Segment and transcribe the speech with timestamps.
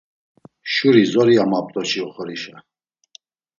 [0.73, 2.55] Şuri zori amap̌t̆oçi oxorişa.